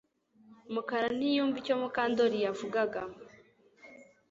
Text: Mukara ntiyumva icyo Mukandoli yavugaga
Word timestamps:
Mukara 0.73 1.07
ntiyumva 1.17 1.57
icyo 1.61 1.75
Mukandoli 1.81 2.37
yavugaga 2.45 3.01